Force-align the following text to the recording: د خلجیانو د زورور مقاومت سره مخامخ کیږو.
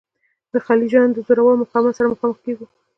د 0.51 0.53
خلجیانو 0.65 1.15
د 1.15 1.19
زورور 1.27 1.53
مقاومت 1.61 1.93
سره 1.97 2.11
مخامخ 2.13 2.37
کیږو. 2.45 2.65